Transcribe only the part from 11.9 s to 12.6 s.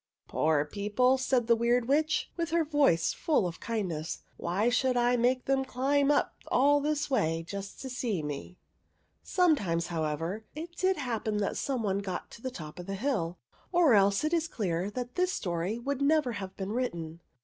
got to the